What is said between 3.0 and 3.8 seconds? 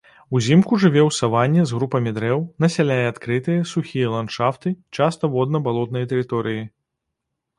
адкрытыя,